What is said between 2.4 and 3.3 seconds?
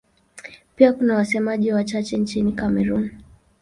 Kamerun.